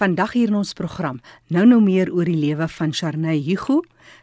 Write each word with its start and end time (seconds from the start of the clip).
Vandag 0.00 0.32
hier 0.32 0.48
in 0.48 0.54
ons 0.56 0.70
program, 0.72 1.18
nou 1.52 1.66
nou 1.68 1.76
meer 1.84 2.08
oor 2.08 2.24
die 2.24 2.38
lewe 2.40 2.64
van 2.72 2.94
Sharnay 2.96 3.42
Hugo. 3.44 3.82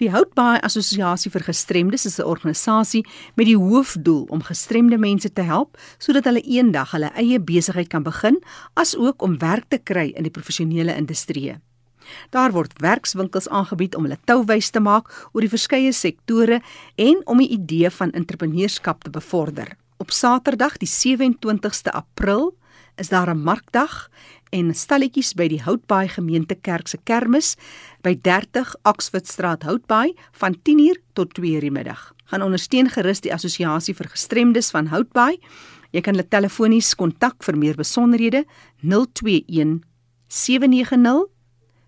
Die 0.00 0.08
Houtbaai 0.10 0.62
Assosiasie 0.64 1.30
vir 1.30 1.44
Gestremdes 1.46 2.06
is 2.06 2.18
'n 2.18 2.24
organisasie 2.24 3.06
met 3.34 3.46
die 3.46 3.58
hoofdoel 3.58 4.26
om 4.30 4.42
gestremde 4.42 4.98
mense 4.98 5.32
te 5.32 5.42
help 5.42 5.78
sodat 5.98 6.24
hulle 6.24 6.40
eendag 6.40 6.90
hulle 6.90 7.10
eie 7.14 7.40
besigheid 7.40 7.88
kan 7.88 8.02
begin, 8.02 8.42
asook 8.74 9.22
om 9.22 9.38
werk 9.38 9.64
te 9.68 9.78
kry 9.78 10.12
in 10.16 10.22
die 10.22 10.30
professionele 10.30 10.96
industrie. 10.96 11.56
Daar 12.30 12.52
word 12.52 12.80
werkswinkels 12.80 13.48
aangebied 13.48 13.94
om 13.94 14.02
hulle 14.02 14.18
touwys 14.24 14.70
te 14.70 14.80
maak 14.80 15.28
oor 15.32 15.40
die 15.40 15.50
verskeie 15.50 15.92
sektore 15.92 16.62
en 16.96 17.26
om 17.26 17.38
die 17.38 17.48
idee 17.48 17.90
van 17.90 18.10
entrepreneurskap 18.10 19.04
te 19.04 19.10
bevorder. 19.10 19.76
Op 20.02 20.10
Saterdag 20.10 20.80
die 20.82 20.90
27ste 20.90 21.92
April 21.94 22.58
is 22.96 23.08
daar 23.08 23.30
'n 23.30 23.42
markdag 23.42 24.10
en 24.50 24.74
stalletjies 24.74 25.34
by 25.34 25.48
die 25.48 25.62
Houtbaai 25.62 26.08
Gemeentekerk 26.08 26.88
se 26.88 26.98
kermis 27.04 27.56
by 28.00 28.18
30 28.20 28.74
Oxfordstraat 28.82 29.62
Houtbaai 29.62 30.14
van 30.32 30.56
10:00 30.62 30.98
tot 31.12 31.38
2:00 31.38 31.60
die 31.60 31.70
middag. 31.70 32.14
Gaan 32.24 32.42
ondersteun 32.42 32.88
gerus 32.88 33.20
die 33.20 33.32
assosiasie 33.32 33.94
vir 33.94 34.08
gestremdes 34.08 34.70
van 34.70 34.86
Houtbaai. 34.86 35.38
Jy 35.92 36.00
kan 36.00 36.14
hulle 36.14 36.28
telefonies 36.28 36.94
kontak 36.94 37.44
vir 37.44 37.58
meer 37.58 37.76
besonderhede 37.76 38.44
021 38.80 39.82
790 40.26 41.26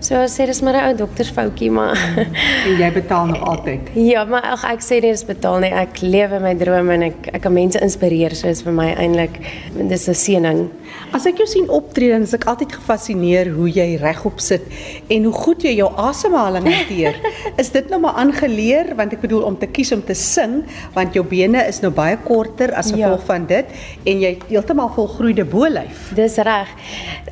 So 0.00 0.14
sê 0.30 0.46
dis 0.46 0.60
maar 0.62 0.76
'n 0.78 0.88
ou 0.88 0.96
doktersfoutjie, 0.96 1.70
maar 1.70 1.98
en 2.66 2.76
jy 2.78 2.90
betaal 2.92 3.26
nog 3.26 3.42
altyd. 3.42 3.90
Ja, 3.94 4.24
maar 4.24 4.42
ag 4.42 4.64
ek 4.64 4.80
sê 4.80 5.00
dit 5.00 5.10
is 5.10 5.24
betaal 5.24 5.58
nie. 5.58 5.72
Ek 5.74 6.00
lewe 6.00 6.38
my 6.38 6.54
drome 6.54 6.94
en 6.94 7.02
ek 7.02 7.28
ek 7.32 7.42
kan 7.42 7.52
mense 7.52 7.80
inspireer, 7.82 8.34
so 8.34 8.46
is 8.46 8.62
vir 8.62 8.72
my 8.72 8.94
eintlik 8.94 9.40
dis 9.74 10.08
'n 10.08 10.14
seëning. 10.14 10.68
As 11.14 11.24
ek 11.28 11.40
jou 11.40 11.46
sien 11.48 11.68
optree, 11.72 12.10
dan 12.12 12.26
is 12.26 12.34
ek 12.36 12.44
altyd 12.50 12.74
gefassineer 12.76 13.48
hoe 13.56 13.68
jy 13.72 13.86
regop 14.00 14.42
sit 14.44 14.66
en 15.08 15.24
hoe 15.24 15.32
goed 15.32 15.64
jy 15.64 15.72
jou 15.78 15.88
asemhaling 16.00 16.68
hanteer. 16.68 17.16
is 17.62 17.72
dit 17.74 17.88
nou 17.92 18.00
maar 18.02 18.18
aangeleer 18.20 18.92
want 18.98 19.14
ek 19.16 19.24
bedoel 19.24 19.46
om 19.48 19.56
te 19.58 19.70
kies 19.72 19.92
om 19.96 20.02
te 20.04 20.16
sing 20.18 20.60
want 20.96 21.16
jou 21.16 21.24
bene 21.26 21.64
is 21.68 21.80
nou 21.84 21.90
baie 21.94 22.18
korter 22.26 22.74
as 22.76 22.92
gevolg 22.92 23.22
ja. 23.22 23.28
van 23.30 23.48
dit 23.48 23.72
en 24.12 24.22
jy 24.26 24.34
heeltemal 24.50 24.92
volgroeide 24.96 25.46
bolyf. 25.48 26.10
Dis 26.18 26.38
reg. 26.44 26.70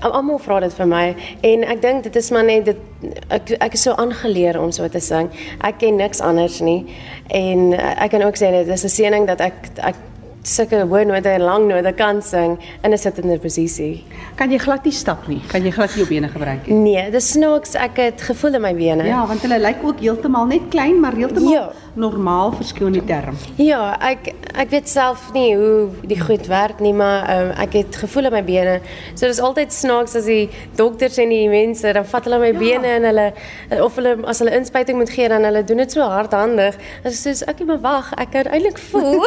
Almal 0.06 0.40
vra 0.42 0.62
dit 0.64 0.74
vir 0.80 0.90
my 0.90 1.06
en 1.52 1.68
ek 1.76 1.84
dink 1.84 2.08
dit 2.08 2.20
is 2.22 2.32
maar 2.34 2.48
net 2.48 2.70
dit 2.72 2.82
ek 3.28 3.52
ek 3.60 3.76
is 3.76 3.84
so 3.84 3.94
aangeleer 4.00 4.58
om 4.60 4.72
so 4.72 4.88
te 4.88 5.02
sing. 5.04 5.28
Ek 5.60 5.82
ken 5.84 6.00
niks 6.00 6.24
anders 6.24 6.62
nie 6.64 6.80
en 7.34 7.72
ek 7.76 8.14
kan 8.16 8.24
ook 8.24 8.40
sê 8.40 8.52
dit 8.56 8.72
is 8.72 8.84
'n 8.84 8.94
seëning 8.98 9.26
dat 9.28 9.40
ek 9.40 9.72
ek 9.84 9.96
sulke 10.46 10.84
hoë 10.86 11.06
note 11.08 11.30
en 11.32 11.42
lang 11.42 11.66
note 11.68 11.92
kan 11.98 12.20
sing 12.22 12.56
in 12.84 12.92
'n 12.92 12.98
sittende 12.98 13.38
posisie. 13.38 14.04
Kan 14.36 14.50
jy 14.50 14.58
glad 14.58 14.84
nie 14.84 14.92
stap 14.92 15.26
nie? 15.28 15.40
Kan 15.48 15.62
jy 15.62 15.70
glad 15.70 15.90
nie 15.90 16.04
jou 16.04 16.08
bene 16.08 16.28
gebruik 16.28 16.66
nie? 16.66 16.74
Nee, 16.74 17.10
dis 17.10 17.32
snaaks, 17.32 17.74
ek 17.74 17.96
het 17.96 18.20
gevoel 18.20 18.54
in 18.54 18.62
my 18.62 18.74
bene. 18.74 19.04
Ja, 19.06 19.26
want 19.26 19.42
hulle 19.42 19.58
lyk 19.58 19.82
ook 19.82 20.00
heeltemal 20.00 20.46
net 20.46 20.68
klein, 20.70 21.00
maar 21.00 21.12
heeltemal 21.12 21.52
ja. 21.52 21.70
Normaal 21.96 22.52
verskil 22.56 22.90
in 22.90 22.98
die 22.98 23.04
term. 23.08 23.36
Ja, 23.60 23.96
ek 24.04 24.32
ek 24.56 24.70
weet 24.72 24.88
self 24.88 25.26
nie 25.34 25.50
hoe 25.56 26.06
die 26.08 26.18
goed 26.20 26.46
werk 26.48 26.80
nie, 26.84 26.92
maar 26.96 27.26
um, 27.32 27.50
ek 27.60 27.76
het 27.80 27.98
gevoel 28.00 28.30
in 28.30 28.36
my 28.36 28.42
bene. 28.46 28.76
So 29.14 29.28
dis 29.28 29.40
altyd 29.42 29.74
snaaks 29.74 30.16
as 30.16 30.28
die 30.30 30.46
dokters 30.78 31.18
en 31.20 31.32
die 31.32 31.48
mense 31.52 31.92
dan 31.96 32.08
vat 32.08 32.28
hulle 32.28 32.40
my 32.40 32.52
ja. 32.54 32.58
bene 32.60 32.94
en 32.98 33.08
hulle 33.10 33.26
of 33.84 33.98
hulle 34.00 34.16
as 34.28 34.40
hulle 34.44 34.54
inspuiting 34.56 35.00
moet 35.00 35.12
gee 35.12 35.28
dan 35.32 35.44
hulle 35.48 35.64
doen 35.66 35.84
dit 35.84 35.96
so 35.96 36.04
hardhandig. 36.04 36.78
As 37.02 37.16
ek 37.16 37.20
sê 37.20 37.50
ek 37.52 37.64
moet 37.68 37.84
wag, 37.84 38.12
ek 38.20 38.32
kan 38.36 38.50
eintlik 38.52 38.80
voel. 38.90 39.24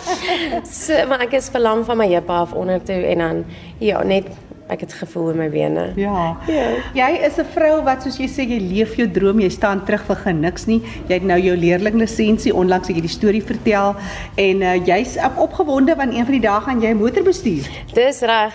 so, 0.80 0.96
maar 1.10 1.26
ek 1.26 1.38
is 1.40 1.52
verlam 1.52 1.84
van 1.88 2.00
my 2.00 2.08
heupe 2.12 2.40
af 2.44 2.56
onder 2.56 2.82
toe 2.84 3.02
en 3.12 3.24
dan 3.24 3.46
ja, 3.82 4.02
net 4.04 4.28
ek 4.68 4.80
het 4.80 4.92
gevoel 4.92 5.30
in 5.30 5.36
my 5.38 5.48
bene. 5.50 5.92
Ja. 5.96 6.36
ja. 6.50 6.68
Jy 6.94 7.10
is 7.28 7.38
'n 7.38 7.48
vrou 7.54 7.82
wat 7.84 8.02
soos 8.02 8.18
jy 8.18 8.28
sê 8.28 8.46
jy 8.48 8.58
leef 8.60 8.96
jou 8.96 9.08
droom, 9.10 9.40
jy 9.40 9.48
staan 9.48 9.84
terug 9.84 10.04
vir 10.04 10.16
geniks 10.16 10.66
nie. 10.66 10.82
Jy 11.08 11.14
het 11.14 11.26
nou 11.26 11.38
jou 11.40 11.56
leerlinglisensie 11.56 12.54
onlangs 12.54 12.88
het 12.88 12.96
jy 12.96 13.02
die 13.02 13.18
storie 13.18 13.42
vertel 13.42 13.94
en 14.36 14.62
uh, 14.62 14.74
jy's 14.86 15.16
opgewonde 15.36 15.94
want 15.96 16.14
een 16.14 16.24
van 16.24 16.38
die 16.38 16.46
dae 16.48 16.60
gaan 16.60 16.80
jy 16.80 16.90
'n 16.90 16.98
motor 16.98 17.22
bestuur. 17.22 17.68
Dis 17.94 18.20
reg. 18.20 18.54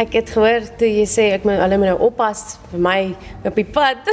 Ek 0.00 0.14
het 0.16 0.30
gehoor 0.32 0.64
toe 0.80 0.88
jy 0.88 1.02
sê 1.04 1.26
ek 1.34 1.42
moet 1.44 1.58
hulle 1.60 1.76
moet 1.76 1.90
nou 1.90 2.06
oppas 2.06 2.54
vir 2.70 2.80
my 2.80 3.00
op 3.44 3.58
die 3.58 3.66
pad. 3.68 4.06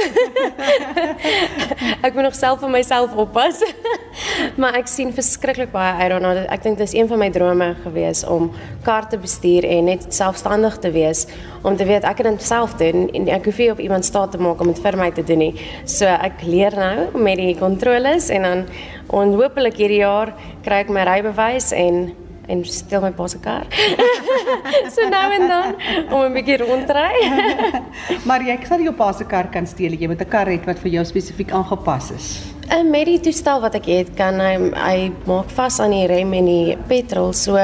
ek 2.04 2.12
moet 2.12 2.26
nog 2.26 2.36
self 2.36 2.60
vir 2.60 2.72
myself 2.74 3.14
oppas. 3.16 3.62
maar 4.60 4.76
ek 4.76 4.90
sien 4.90 5.14
verskriklik 5.16 5.72
baie 5.72 5.94
uit 6.02 6.10
daarna. 6.12 6.44
Ek 6.52 6.66
dink 6.66 6.76
dit 6.76 6.84
is 6.84 6.92
een 6.98 7.08
van 7.08 7.22
my 7.22 7.30
drome 7.32 7.70
gewees 7.86 8.20
om 8.28 8.50
kar 8.84 9.08
te 9.08 9.16
bestuur 9.22 9.64
en 9.64 9.88
net 9.88 10.04
selfstandig 10.12 10.76
te 10.84 10.92
wees 10.92 11.24
om 11.64 11.76
te 11.78 11.88
weet 11.88 12.04
ek 12.06 12.20
kan 12.20 12.36
dit 12.36 12.44
self 12.44 12.76
doen 12.78 13.08
en 13.08 13.32
ek 13.38 13.48
hoef 13.48 13.64
nie 13.64 13.72
op 13.72 13.80
iemand 13.82 14.04
staat 14.04 14.36
te 14.36 14.44
maak 14.44 14.60
om 14.60 14.68
dit 14.74 14.84
vir 14.84 15.00
my 15.00 15.08
te 15.16 15.24
doen 15.24 15.46
nie. 15.46 15.52
So 15.88 16.04
ek 16.04 16.44
leer 16.44 16.76
nou 16.76 17.16
met 17.16 17.40
die 17.40 17.56
kontroles 17.56 18.28
en 18.34 18.44
dan 18.44 18.64
onhopelik 19.08 19.80
hierdie 19.80 20.04
jaar 20.04 20.36
kry 20.66 20.84
ek 20.84 20.92
my 20.92 21.08
rybewys 21.08 21.72
en 21.72 22.10
en 22.48 22.64
stel 22.64 23.04
my 23.04 23.12
pa 23.12 23.28
se 23.28 23.38
kar. 23.44 23.66
so 24.94 25.08
nou 25.08 25.32
en 25.36 25.48
dan 25.48 25.74
om 26.10 26.24
'n 26.24 26.32
bietjie 26.32 26.58
rondry. 26.64 27.14
maar 28.28 28.42
jy 28.42 28.56
kan 28.64 28.82
jou 28.82 28.94
pa 28.94 29.12
se 29.12 29.24
kar 29.24 29.50
kan 29.50 29.66
steel. 29.66 29.92
Jy 29.92 30.08
moet 30.08 30.20
'n 30.20 30.28
kar 30.28 30.46
hê 30.46 30.58
wat 30.66 30.78
vir 30.78 30.92
jou 30.98 31.04
spesifiek 31.04 31.52
aangepas 31.52 32.10
is. 32.10 32.26
'n 32.70 32.90
Met 32.90 33.06
die 33.06 33.20
toestel 33.20 33.60
wat 33.60 33.74
ek 33.74 33.86
het, 33.86 34.14
kan 34.16 34.40
hy 34.40 34.54
hy 34.74 35.12
maak 35.26 35.50
vas 35.50 35.80
aan 35.80 35.90
die 35.90 36.06
rem 36.06 36.32
en 36.32 36.44
die 36.44 36.76
petrol. 36.88 37.32
So 37.32 37.56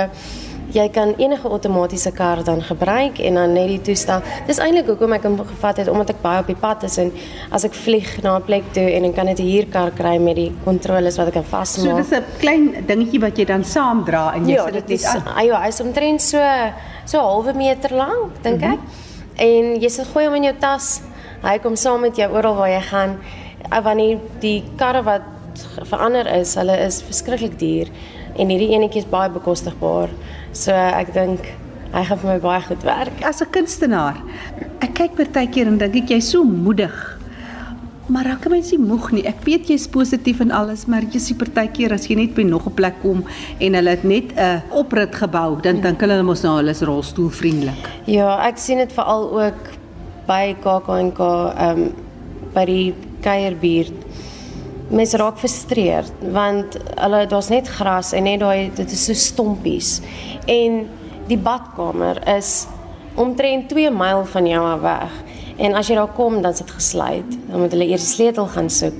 jy 0.74 0.84
kan 0.90 1.14
enige 1.22 1.48
outomatiese 1.48 2.10
kar 2.14 2.42
dan 2.44 2.62
gebruik 2.62 3.18
en 3.22 3.38
dan 3.38 3.52
net 3.54 3.68
die 3.70 3.80
toestel. 3.88 4.22
Dis 4.48 4.58
eintlik 4.62 4.88
hoekom 4.90 5.14
ek 5.16 5.26
hom 5.28 5.36
gevat 5.38 5.82
het 5.82 5.90
omdat 5.90 6.14
ek 6.14 6.22
baie 6.22 6.42
op 6.42 6.50
die 6.50 6.58
pad 6.58 6.82
is 6.88 6.98
en 7.02 7.12
as 7.54 7.66
ek 7.68 7.76
vlieg 7.78 8.10
na 8.22 8.36
'n 8.38 8.42
plek 8.42 8.66
toe 8.74 8.86
en 8.90 9.02
dan 9.02 9.14
kan 9.14 9.28
ek 9.28 9.38
'n 9.38 9.50
huurkar 9.50 9.90
kry 9.92 10.18
met 10.18 10.36
die 10.36 10.52
kontroles 10.64 11.16
wat 11.16 11.28
ek 11.28 11.34
kan 11.34 11.44
vasmaak. 11.44 11.86
So 11.90 11.96
dis 11.96 12.12
'n 12.12 12.24
klein 12.40 12.86
dingetjie 12.86 13.20
wat 13.20 13.38
jy 13.38 13.44
dan 13.44 13.64
saam 13.64 14.04
dra 14.04 14.32
en 14.34 14.46
jy 14.46 14.54
ja, 14.54 14.64
sit 14.64 14.86
dit 14.86 15.04
aan. 15.04 15.22
Ja, 15.36 15.42
ja, 15.42 15.60
hy's 15.62 15.80
omtrent 15.80 16.22
so 16.22 16.38
so 17.04 17.18
'n 17.18 17.22
halwe 17.22 17.54
meter 17.54 17.94
lank, 17.94 18.42
dink 18.42 18.60
mm 18.60 18.62
-hmm. 18.62 18.72
ek. 18.72 18.80
En 19.36 19.80
jy 19.80 19.88
sit 19.88 20.06
gooi 20.06 20.26
hom 20.26 20.34
in 20.34 20.44
jou 20.44 20.54
tas. 20.58 21.02
Hy 21.42 21.58
kom 21.58 21.76
saam 21.76 22.00
met 22.00 22.16
jou 22.16 22.32
oral 22.32 22.54
waar 22.54 22.68
jy 22.68 22.80
gaan. 22.80 23.18
Wanneer 23.82 24.18
die 24.40 24.64
karre 24.76 25.02
wat 25.02 25.22
verander 25.82 26.26
is, 26.26 26.54
hulle 26.54 26.76
is 26.78 27.02
verskriklik 27.02 27.58
duur 27.58 27.88
en 28.38 28.50
hierdie 28.50 28.72
enetjie 28.74 29.02
is 29.02 29.10
baie 29.10 29.30
bekostigbaar. 29.30 30.12
So 30.52 30.72
ek 30.74 31.12
dink 31.14 31.50
hy 31.94 32.02
gaan 32.08 32.18
vir 32.18 32.32
my 32.32 32.38
baie 32.42 32.62
goed 32.66 32.86
werk. 32.86 33.22
As 33.22 33.40
'n 33.42 33.50
kunstenaar, 33.50 34.16
ek 34.80 34.94
kyk 34.94 35.16
partykeer 35.16 35.66
en 35.66 35.78
dink 35.78 35.96
ek 35.96 36.08
jy's 36.08 36.30
so 36.30 36.44
moedig. 36.44 36.94
Maar 38.06 38.24
raak 38.24 38.48
mens 38.50 38.70
nie 38.70 38.78
moeg 38.78 39.12
nie. 39.12 39.26
Ek 39.26 39.40
weet 39.44 39.68
jy's 39.68 39.86
positief 39.88 40.40
en 40.40 40.50
alles, 40.50 40.86
maar 40.86 41.02
jy 41.02 41.18
sien 41.18 41.36
partykeer 41.36 41.92
as 41.92 42.06
jy 42.06 42.16
net 42.16 42.34
by 42.34 42.42
nog 42.42 42.66
'n 42.66 42.74
plek 42.74 43.00
kom 43.02 43.24
en 43.60 43.74
hulle 43.74 43.90
het 43.90 44.04
net 44.04 44.32
'n 44.36 44.62
oprit 44.70 45.14
gebou, 45.14 45.60
dan 45.62 45.80
dink 45.80 46.00
hulle 46.00 46.22
mos 46.22 46.42
nou 46.42 46.56
hulle 46.56 46.70
is 46.70 46.82
rolstoelvriendelik. 46.82 47.88
Ja, 48.06 48.46
ek 48.46 48.58
sien 48.58 48.78
dit 48.78 48.92
veral 48.92 49.30
ook 49.40 49.70
by 50.26 50.56
KAKNK, 50.60 51.18
ehm 51.18 51.78
um, 51.78 51.92
by 52.54 52.64
die 52.64 52.94
kuierbuurt 53.20 53.92
mense 54.94 55.18
raak 55.20 55.38
frustreerd 55.42 56.12
want 56.34 56.78
hulle 56.94 57.24
daar's 57.30 57.50
net 57.52 57.68
gras 57.68 58.12
en 58.16 58.26
net 58.28 58.40
daai 58.40 58.70
dit 58.74 58.90
is 58.96 59.04
so 59.08 59.14
stompies. 59.18 59.98
En 60.46 60.84
die 61.28 61.38
badkamer 61.38 62.20
is 62.36 62.66
omtrent 63.14 63.68
2 63.70 63.90
myl 63.90 64.24
van 64.24 64.46
jou 64.46 64.62
af 64.66 64.80
weg. 64.80 65.18
En 65.56 65.74
as 65.78 65.88
jy 65.88 65.98
daar 65.98 66.12
kom 66.16 66.40
dan 66.42 66.54
sit 66.54 66.70
gesluit. 66.70 67.36
Dan 67.48 67.60
moet 67.60 67.72
hulle 67.72 67.86
eers 67.86 68.06
die 68.06 68.14
sleutel 68.14 68.46
gaan 68.46 68.70
soek. 68.70 68.96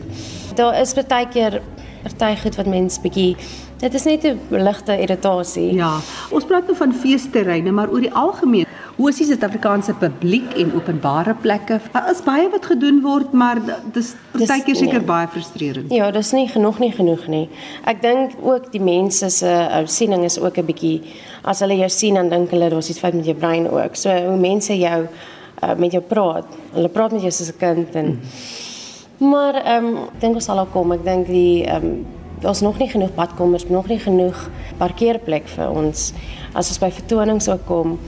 Daar 0.55 0.79
is 0.81 0.94
baie 0.94 1.29
keer 1.29 1.61
party 2.05 2.35
goed 2.43 2.56
wat 2.61 2.69
mense 2.69 3.00
bietjie 3.00 3.35
dit 3.81 3.94
is 3.94 4.05
net 4.05 4.25
'n 4.25 4.38
ligte 4.50 4.94
irritasie. 5.00 5.75
Ja 5.75 6.00
ons 6.31 6.44
praat 6.44 6.67
nou 6.67 6.76
van 6.76 6.93
feesterreine 6.93 7.73
maar 7.73 7.90
oor 7.90 8.00
die 8.00 8.12
algemeen 8.12 8.63
Hoe 8.94 9.08
is 9.11 9.17
die 9.19 9.25
Suid-Afrikaanse 9.26 9.96
publiek 9.99 10.52
en 10.62 10.69
openbare 10.79 11.32
plekke? 11.43 11.81
Daar 11.91 12.11
is 12.12 12.20
baie 12.23 12.46
wat 12.52 12.69
gedoen 12.70 13.00
word, 13.02 13.32
maar 13.35 13.58
dis 13.93 14.12
partykeer 14.31 14.76
seker 14.79 15.00
nee. 15.00 15.08
baie 15.08 15.26
frustrerend. 15.32 15.91
Ja, 15.91 16.12
dis 16.14 16.31
nie 16.37 16.46
genoeg 16.46 16.79
nie 16.79 16.93
genoeg 16.94 17.25
nie. 17.32 17.49
Ek 17.91 17.99
dink 18.05 18.37
ook 18.38 18.69
die 18.70 18.82
mense 18.85 19.32
se 19.35 19.50
uh, 19.50 19.81
siening 19.91 20.23
is 20.29 20.38
ook 20.38 20.61
'n 20.62 20.67
bietjie 20.70 21.00
as 21.43 21.61
hulle 21.67 21.75
jou 21.81 21.88
sien 21.91 22.14
dan 22.14 22.31
dink 22.31 22.55
hulle 22.55 22.70
daar's 22.70 22.91
iets 22.91 23.02
fout 23.02 23.19
met 23.19 23.26
jou 23.26 23.35
brein 23.35 23.67
ook. 23.67 23.96
So 23.99 24.14
hoe 24.14 24.38
mense 24.38 24.79
jou 24.79 25.00
uh, 25.08 25.75
met 25.75 25.93
jou 25.93 26.02
praat. 26.02 26.47
Hulle 26.73 26.88
praat 26.88 27.12
met 27.12 27.23
jou 27.23 27.32
soos 27.32 27.50
'n 27.50 27.58
kind 27.58 27.94
en 27.94 28.06
hmm. 28.06 29.29
maar 29.31 29.55
ehm 29.55 29.85
um, 29.85 29.97
ek 30.14 30.20
dink 30.20 30.35
ons 30.35 30.44
sal 30.44 30.58
al 30.58 30.70
kom. 30.70 30.93
Ek 30.93 31.05
dink 31.05 31.26
die 31.26 31.64
ehm 31.67 31.85
um, 31.85 32.06
daar's 32.40 32.61
nog 32.61 32.79
nie 32.79 32.88
genoeg 32.88 33.14
badkamers, 33.14 33.67
nog 33.69 33.88
nie 33.88 33.99
genoeg 33.99 34.50
parkeerplek 34.79 35.49
vir 35.49 35.70
ons 35.70 36.12
as 36.52 36.69
ons 36.69 36.79
by 36.79 36.90
vertonings 36.90 37.49
ook 37.49 37.67
kom 37.67 37.99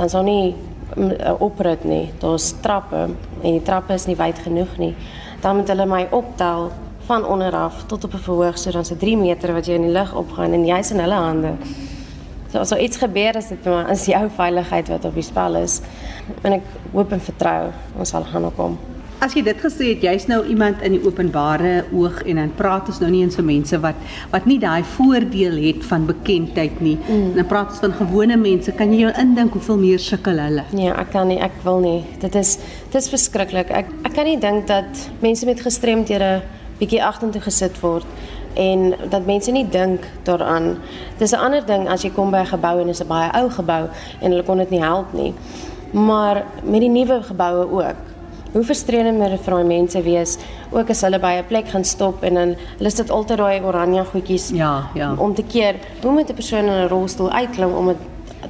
dan 0.00 0.08
sou 0.08 0.22
nie 0.24 0.54
mm, 0.96 1.12
oprit 1.44 1.84
nie. 1.84 2.06
Daar's 2.22 2.54
trappe 2.64 3.08
en 3.42 3.50
die 3.50 3.64
trappe 3.64 3.92
is 3.98 4.08
nie 4.08 4.16
wyd 4.16 4.38
genoeg 4.40 4.78
nie. 4.80 4.94
Dan 5.44 5.60
moet 5.60 5.68
hulle 5.72 5.86
my 5.88 6.06
optel 6.16 6.70
van 7.10 7.26
onder 7.26 7.56
af 7.56 7.84
tot 7.90 8.04
op 8.04 8.14
'n 8.14 8.24
verhoog 8.24 8.58
so 8.58 8.70
dan 8.70 8.84
se 8.84 8.96
3 8.96 9.16
meter 9.16 9.52
wat 9.52 9.66
jy 9.66 9.74
in 9.74 9.88
die 9.88 9.92
lug 9.92 10.14
opgaan 10.14 10.52
en 10.52 10.66
jy's 10.66 10.90
in 10.90 11.00
hulle 11.00 11.20
hande. 11.20 11.52
So 12.52 12.58
as 12.58 12.72
iets 12.72 12.96
gebeur 12.96 13.36
is 13.36 13.48
dit 13.48 13.64
maar 13.64 13.90
is 13.90 14.06
jou 14.06 14.28
veiligheid 14.36 14.88
wat 14.88 15.04
op 15.04 15.14
die 15.14 15.22
spel 15.22 15.56
is. 15.56 15.80
En 16.42 16.52
ek 16.52 16.62
hoop 16.92 17.12
en 17.12 17.20
vertrou 17.20 17.70
ons 17.98 18.08
sal 18.08 18.24
gaan 18.24 18.54
kom. 18.56 18.78
As 19.20 19.34
jy 19.36 19.42
dit 19.44 19.58
gesê 19.60 19.90
het, 19.90 20.00
jy's 20.00 20.24
nou 20.30 20.38
iemand 20.48 20.80
in 20.80 20.94
die 20.94 21.00
openbare 21.04 21.82
oog 21.92 22.22
en 22.24 22.38
dan 22.40 22.52
praat 22.56 22.86
ons 22.88 23.02
nou 23.02 23.10
nie 23.12 23.20
eens 23.20 23.36
vir 23.36 23.44
mense 23.44 23.76
wat 23.82 23.98
wat 24.32 24.46
nie 24.48 24.56
daai 24.62 24.80
voordeel 24.94 25.58
het 25.60 25.84
van 25.90 26.06
bekendheid 26.08 26.80
nie. 26.80 26.94
Mm. 27.04 27.34
Dan 27.36 27.48
praat 27.50 27.74
ons 27.74 27.82
van 27.84 27.92
gewone 27.98 28.38
mense. 28.40 28.72
Kan 28.78 28.94
jy 28.94 29.02
jou 29.02 29.12
indink 29.20 29.52
hoeveel 29.58 29.76
meer 29.82 30.00
sukkel 30.00 30.40
hulle? 30.40 30.64
Nee, 30.72 30.88
ek 30.88 31.12
kan 31.12 31.28
nie, 31.28 31.36
ek 31.36 31.60
wil 31.66 31.84
nie. 31.84 32.00
Dit 32.24 32.38
is 32.40 32.56
dit 32.62 32.96
is 33.02 33.10
verskriklik. 33.12 33.68
Ek 33.68 33.92
ek 34.08 34.16
kan 34.16 34.24
nie 34.24 34.38
dink 34.40 34.64
dat 34.72 35.04
mense 35.20 35.44
met 35.44 35.60
gestremdhede 35.60 36.38
bietjie 36.80 37.04
agtertoe 37.04 37.44
gesit 37.44 37.76
word 37.84 38.08
en 38.56 38.94
dat 39.12 39.28
mense 39.28 39.52
nie 39.52 39.66
dink 39.68 40.08
daaraan. 40.24 40.78
Dis 41.18 41.36
'n 41.36 41.44
ander 41.44 41.66
ding 41.66 41.88
as 41.88 42.08
jy 42.08 42.10
kom 42.10 42.30
by 42.30 42.40
'n 42.40 42.56
gebou 42.56 42.80
en 42.80 42.86
dit 42.86 42.96
is 42.96 43.04
'n 43.04 43.08
baie 43.08 43.30
ou 43.36 43.50
gebou 43.50 43.88
en 44.20 44.30
hulle 44.30 44.44
kon 44.48 44.56
dit 44.56 44.70
nie 44.70 44.80
help 44.80 45.12
nie. 45.12 45.34
Maar 45.92 46.44
met 46.64 46.80
die 46.80 46.88
nuwe 46.88 47.22
geboue 47.22 47.68
ook 47.68 48.09
hoe 48.52 48.62
frustrerend 48.64 49.18
moet 49.18 49.30
dit 49.34 49.44
vir 49.44 49.54
daai 49.56 49.68
mense 49.68 50.02
wees 50.02 50.36
ook 50.70 50.90
as 50.90 51.02
hulle 51.06 51.18
by 51.22 51.32
'n 51.38 51.46
plek 51.48 51.68
gaan 51.68 51.84
stop 51.84 52.24
en 52.24 52.34
dan 52.34 52.54
hulle 52.78 52.90
sit 52.90 53.10
altyd 53.10 53.38
daai 53.38 53.60
oranje 53.60 54.04
goedjies 54.04 54.50
ja 54.54 54.90
ja 54.94 55.14
om 55.18 55.34
te 55.34 55.42
keer 55.42 55.76
hoe 56.02 56.12
moet 56.12 56.30
'n 56.30 56.34
persoon 56.34 56.64
in 56.64 56.84
'n 56.84 56.88
rolstoel 56.88 57.30
uitklim 57.30 57.72
om 57.72 57.86
dit 57.86 58.02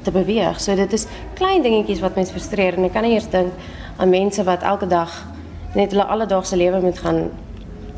te 0.02 0.11
beweeg 0.11 0.61
so 0.61 0.75
dit 0.75 0.92
is 0.92 1.07
klein 1.35 1.62
dingetjies 1.62 2.00
wat 2.00 2.14
mense 2.14 2.33
frustreer 2.33 2.75
en 2.76 2.85
ek 2.85 2.92
kan 2.92 3.02
nie 3.02 3.12
eers 3.12 3.30
dink 3.30 3.52
aan 3.97 4.11
mense 4.11 4.45
wat 4.45 4.62
elke 4.62 4.87
dag 4.87 5.26
net 5.75 5.90
hulle 5.90 6.04
alledaagse 6.04 6.57
lewe 6.57 6.80
moet 6.80 6.99
gaan 6.99 7.30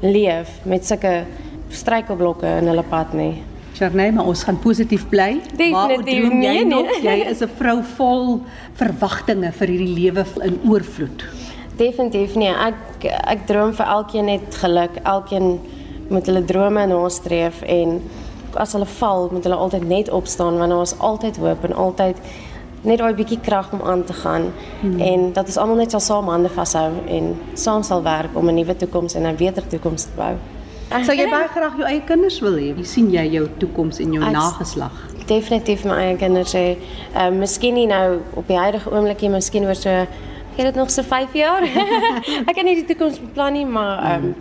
leef 0.00 0.49
met 0.64 0.87
sulke 0.87 1.25
struikelblokke 1.71 2.47
in 2.47 2.66
hulle 2.66 2.82
pad 2.82 3.14
nie 3.14 3.42
Charney, 3.73 4.12
maar 4.12 4.28
ons 4.28 4.42
gaan 4.44 4.59
positief 4.61 5.09
bly. 5.09 5.40
Definitief 5.56 6.21
droom 6.21 6.42
jy 6.42 6.50
nee, 6.52 6.64
nog? 6.64 6.90
nee. 6.90 7.02
Jy 7.02 7.30
is 7.30 7.40
'n 7.40 7.50
vrou 7.56 7.78
vol 7.97 8.42
verwagtinge 8.75 9.52
vir 9.52 9.68
hierdie 9.68 9.94
lewe 9.94 10.25
in 10.44 10.61
oorvloed. 10.68 11.25
Definitief 11.76 12.35
nee. 12.35 12.52
Ek 12.52 13.07
ek 13.09 13.47
droom 13.47 13.73
vir 13.75 13.87
elkeen 13.87 14.25
net 14.25 14.55
geluk. 14.55 14.99
Elkeen 15.02 15.61
moet 16.12 16.26
hulle 16.26 16.45
drome 16.45 16.87
nastreef 16.87 17.62
en 17.62 18.00
as 18.61 18.73
hulle 18.76 18.88
val, 18.99 19.29
moet 19.33 19.45
hulle 19.49 19.57
altyd 19.57 19.85
net 19.88 20.11
opstaan 20.11 20.59
want 20.61 20.71
daar 20.71 20.83
is 20.85 20.99
altyd 20.99 21.38
hoop 21.41 21.64
en 21.64 21.73
altyd 21.73 22.19
net 22.83 22.99
daai 22.99 23.14
bietjie 23.14 23.38
krag 23.41 23.71
om 23.73 23.83
aan 23.87 24.02
te 24.05 24.12
gaan 24.12 24.49
hmm. 24.81 25.00
en 25.00 25.29
dat 25.33 25.47
ons 25.47 25.59
almal 25.62 25.79
net 25.81 25.95
sal 25.95 26.02
saam 26.02 26.29
hande 26.29 26.50
vashou 26.50 26.91
en 27.07 27.31
saam 27.55 27.85
sal 27.87 28.02
werk 28.02 28.35
om 28.37 28.49
'n 28.50 28.55
nuwe 28.55 28.76
toekoms 28.76 29.14
en 29.14 29.26
'n 29.26 29.37
beter 29.37 29.67
toekoms 29.69 30.05
te 30.05 30.17
bou. 30.17 30.35
Sou 31.00 31.14
jy 31.17 31.29
baie 31.31 31.49
graag 31.49 31.76
jou 31.79 31.87
eie 31.88 32.02
kinders 32.05 32.41
wil 32.41 32.57
hê? 32.61 32.75
Wie 32.76 32.85
sien 32.85 33.11
jy 33.11 33.25
jou 33.33 33.47
toekoms 33.59 33.99
en 33.99 34.12
jou 34.12 34.25
Ek- 34.25 34.33
nageslag? 34.33 34.93
Definitief 35.26 35.85
my 35.85 35.93
eie 35.93 36.17
kinders 36.17 36.52
hê. 36.52 36.76
Ehm 37.14 37.33
uh, 37.33 37.38
miskien 37.38 37.75
nie 37.75 37.87
nou 37.87 38.21
op 38.35 38.47
die 38.47 38.59
huidige 38.59 38.91
oomblik 38.91 39.21
nie, 39.21 39.31
miskien 39.31 39.64
oor 39.64 39.75
so 39.75 40.07
ek 40.52 40.59
het 40.59 40.66
dit 40.66 40.75
nog 40.75 40.90
so 40.90 41.02
5 41.02 41.32
jaar. 41.32 41.64
ek 42.49 42.54
kan 42.54 42.64
nie 42.64 42.76
die 42.76 42.85
toekoms 42.85 43.21
beplan 43.21 43.56
nie, 43.56 43.66
maar 43.66 44.04
um, 44.14 44.35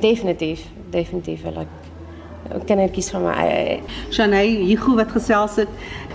definitief, 0.00 0.66
definitief 0.90 1.42
wil 1.46 1.62
ek 1.62 1.80
kindertjies 2.68 3.10
van 3.14 3.24
my 3.24 3.34
eie 3.40 3.56
hê. 3.56 3.76
Shanay 4.12 4.50
Hugo 4.66 4.96
wat 4.98 5.14
gesels 5.14 5.56
het, 5.62 5.70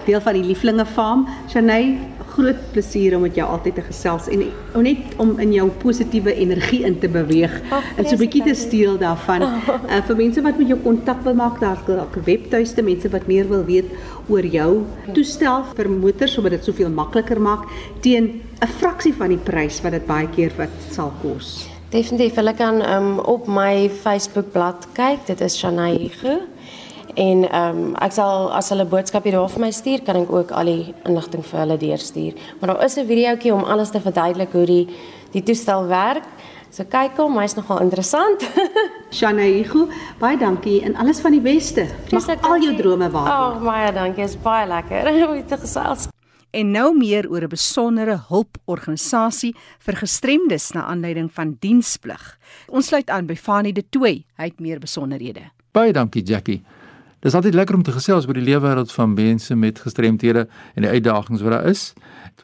deel 0.05 0.21
van 0.21 0.37
die 0.37 0.45
Lieflinge 0.45 0.85
Farm. 0.85 1.25
Shanay, 1.49 1.95
groot 2.29 2.59
plesier 2.73 3.15
om 3.17 3.23
met 3.25 3.35
jou 3.35 3.45
altyd 3.49 3.79
te 3.79 3.83
gesels 3.87 4.27
en 4.31 4.43
om 4.77 4.83
net 4.85 5.15
om 5.21 5.31
in 5.41 5.51
jou 5.55 5.65
positiewe 5.81 6.35
energie 6.39 6.83
in 6.87 6.99
te 7.01 7.09
beweeg 7.11 7.55
Ag, 7.73 7.87
en 7.97 8.05
so 8.05 8.15
'n 8.15 8.21
bietjie 8.21 8.43
te 8.45 8.53
steel 8.53 8.97
daarvan. 8.97 9.41
Uh, 9.41 10.01
vir 10.07 10.15
mense 10.15 10.41
wat 10.41 10.57
met 10.57 10.67
jou 10.67 10.79
kontak 10.83 11.23
wil 11.23 11.33
maak, 11.33 11.59
daar's 11.59 11.83
dalk 11.87 12.15
'n 12.15 12.23
webtuiste, 12.25 12.81
mense 12.81 13.09
wat 13.09 13.27
meer 13.27 13.47
wil 13.47 13.65
weet 13.65 13.89
oor 14.29 14.45
jou 14.45 14.85
toestel 15.13 15.65
vir 15.75 15.89
motors 15.89 16.33
sodat 16.33 16.51
dit 16.51 16.63
soveel 16.63 16.89
makliker 16.89 17.41
maak 17.41 17.65
teen 18.01 18.41
'n 18.59 18.67
fraksie 18.67 19.13
van 19.15 19.31
die 19.31 19.39
prys 19.39 19.81
wat 19.81 19.91
dit 19.95 20.05
baie 20.05 20.27
keer 20.27 20.51
wat 20.57 20.73
sal 20.91 21.13
kos. 21.21 21.67
Definitief, 21.89 22.35
hulle 22.35 22.53
kan 22.53 22.81
um, 22.85 23.19
op 23.19 23.47
my 23.47 23.89
Facebook 23.89 24.51
bladsy 24.51 24.89
kyk. 24.93 25.25
Dit 25.25 25.41
is 25.41 25.57
Shanay 25.57 25.95
Hugo. 25.97 26.41
En 27.15 27.45
ehm 27.49 27.77
um, 27.77 27.95
ek 27.95 28.13
sal 28.13 28.51
as 28.53 28.69
hulle 28.69 28.85
boodskapie 28.85 29.31
daar 29.31 29.49
vir 29.49 29.63
my 29.63 29.71
stuur, 29.71 30.03
kan 30.05 30.19
ek 30.19 30.31
ook 30.31 30.51
al 30.51 30.69
die 30.69 30.93
inligting 31.07 31.45
vir 31.45 31.59
hulle 31.59 31.77
deurstuur. 31.77 32.37
Maar 32.59 32.73
daar 32.73 32.83
is 32.85 32.97
'n 32.97 33.07
videoetjie 33.07 33.53
om 33.53 33.63
alles 33.63 33.89
te 33.89 34.01
verduidelik 34.01 34.51
hoe 34.51 34.65
die 34.65 34.87
die 35.31 35.43
toestel 35.43 35.87
werk. 35.87 36.27
So 36.69 36.83
kyk 36.83 37.17
hom, 37.17 37.37
hy's 37.39 37.55
nogal 37.55 37.81
interessant. 37.81 38.45
Shanay 39.17 39.51
Hugo, 39.63 39.87
baie 40.19 40.37
dankie 40.37 40.83
en 40.83 40.95
alles 40.95 41.19
van 41.19 41.31
die 41.31 41.41
beste. 41.41 41.87
Mag 42.11 42.41
al 42.41 42.61
jou 42.61 42.75
drome 42.75 43.09
waar 43.09 43.49
word. 43.49 43.55
Ag, 43.55 43.63
baie 43.63 43.91
dankie. 43.91 44.23
Is 44.23 44.37
baie 44.37 44.67
lekker 44.67 45.27
om 45.29 45.45
te 45.47 45.57
gesels. 45.57 46.09
En 46.51 46.71
nou 46.71 46.97
meer 46.97 47.29
oor 47.29 47.43
'n 47.43 47.47
besondere 47.47 48.17
hulporganisasie 48.29 49.55
vir 49.79 49.95
gestremdes 49.95 50.71
na 50.71 50.83
aanleiding 50.83 51.31
van 51.31 51.57
diensplig. 51.59 52.37
Ons 52.67 52.87
sluit 52.87 53.09
aan 53.09 53.25
by 53.25 53.35
Fanie 53.35 53.73
De 53.73 53.83
Tooy. 53.89 54.25
Hy 54.35 54.43
het 54.43 54.59
meer 54.59 54.79
besonderhede. 54.79 55.51
Baie 55.71 55.93
dankie 55.93 56.23
Jackie. 56.23 56.63
Dis 57.19 57.33
altyd 57.33 57.53
lekker 57.53 57.75
om 57.75 57.83
te 57.83 57.91
gesels 57.91 58.27
oor 58.27 58.33
die 58.33 58.43
lewenswêreld 58.43 58.91
van 58.91 59.13
mense 59.13 59.55
met 59.55 59.79
gestremthede 59.79 60.47
en 60.75 60.81
die 60.81 60.91
uitdagings 60.91 61.41
wat 61.41 61.51
daar 61.51 61.65
is. 61.65 61.93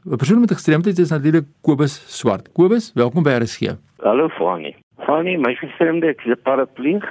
'n 0.06 0.18
Persoon 0.18 0.40
met 0.40 0.52
'n 0.52 0.54
gestremdheid 0.54 1.00
is 1.00 1.10
natuurlik 1.10 1.46
Kobus 1.62 2.04
Swart. 2.18 2.52
Kobus, 2.52 2.92
welkom 2.94 3.24
by 3.24 3.30
RSG. 3.30 3.76
Hallo 3.98 4.28
Fanny. 4.28 4.76
Fanny, 5.06 5.36
my 5.38 5.56
gestremde 5.56 6.08
ek 6.08 6.22
is 6.26 6.32
'n 6.32 6.42
parapleeg. 6.44 7.06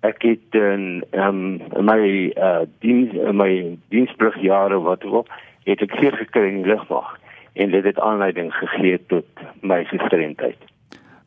Ek 0.00 0.22
het 0.24 0.56
in 0.56 1.04
um, 1.12 1.60
my 1.84 2.32
uh 2.36 2.64
diens 2.80 3.12
in 3.12 3.36
my 3.36 3.50
dienspligjare 3.92 4.80
wat 4.80 5.04
ook 5.04 5.28
het 5.68 5.82
ek 5.84 5.96
seer 6.00 6.16
gekry 6.16 6.46
in 6.48 6.62
die 6.62 6.72
lugmag 6.72 7.18
en 7.52 7.74
dit 7.74 7.84
het 7.84 7.98
aanleiding 8.00 8.52
gegee 8.54 9.00
tot 9.12 9.44
my 9.60 9.82
gestremdheid. 9.90 10.56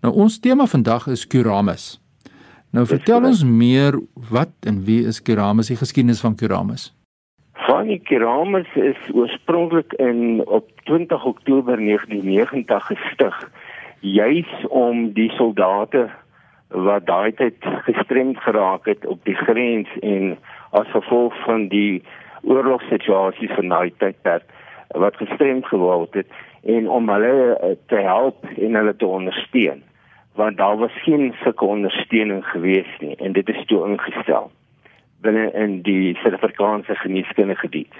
Nou 0.01 0.13
ons 0.25 0.39
tema 0.39 0.65
vandag 0.65 1.07
is 1.07 1.27
Kuramus. 1.27 1.99
Nou 2.73 2.85
vertel 2.89 3.27
ons 3.29 3.43
meer 3.45 3.99
wat 4.31 4.53
en 4.65 4.81
wie 4.87 5.03
is 5.05 5.21
Kuramus, 5.21 5.69
die 5.69 5.77
geskiedenis 5.77 6.23
van 6.25 6.35
Kuramus. 6.35 6.89
Fanny 7.53 7.99
Keramus 8.09 8.69
is 8.75 8.97
oorspronklik 9.13 9.93
in 10.01 10.41
op 10.45 10.71
20 10.89 11.25
Oktober 11.25 11.77
1990 11.77 12.85
gestig 12.85 13.37
juis 13.99 14.65
om 14.69 15.13
die 15.13 15.29
soldate 15.37 16.09
wat 16.73 17.05
daai 17.05 17.31
tyd 17.37 17.55
gestremd 17.85 18.37
geraak 18.41 18.85
het 18.85 19.05
op 19.05 19.23
die 19.25 19.35
grens 19.35 19.89
en 20.01 20.37
as 20.69 20.89
gevolg 20.91 21.37
van 21.45 21.67
die 21.67 22.03
oorlogssituasie 22.41 23.49
van 23.53 23.69
daai 23.69 23.93
tydperk 23.97 24.43
wat 24.87 25.15
gestremd 25.17 25.65
geword 25.65 26.13
het 26.13 26.27
en 26.63 26.89
om 26.89 27.09
hulle 27.09 27.55
eh, 27.55 27.75
te 27.87 27.95
help 27.95 28.45
en 28.57 28.75
hulle 28.75 28.95
te 28.95 29.05
ondersteun 29.05 29.83
want 30.35 30.57
daar 30.57 30.77
was 30.77 31.01
geen 31.05 31.33
sulke 31.43 31.65
ondersteuning 31.65 32.45
gewees 32.45 32.89
nie 32.99 33.15
en 33.15 33.33
dit 33.33 33.49
is 33.49 33.65
toe 33.65 33.85
ingestel 33.87 34.51
binne 35.23 35.51
in 35.55 35.81
die 35.87 36.15
Suid-Afrikaanse 36.19 36.95
geneeskundige 36.99 37.69
diens. 37.71 37.99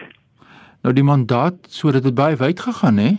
Nou 0.83 0.91
die 0.95 1.05
mandaat 1.07 1.69
sodat 1.71 2.03
dit 2.03 2.15
baie 2.15 2.35
wyd 2.35 2.59
gegaan 2.59 2.97
hè. 2.99 3.11